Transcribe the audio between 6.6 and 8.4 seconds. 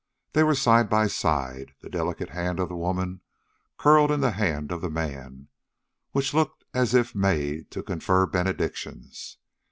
as if made to confer